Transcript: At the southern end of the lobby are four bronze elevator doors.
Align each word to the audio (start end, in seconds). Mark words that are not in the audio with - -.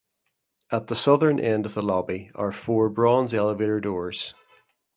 At 0.71 0.87
the 0.87 0.95
southern 0.95 1.39
end 1.39 1.67
of 1.67 1.75
the 1.75 1.83
lobby 1.83 2.31
are 2.33 2.51
four 2.51 2.89
bronze 2.89 3.35
elevator 3.35 3.79
doors. 3.79 4.33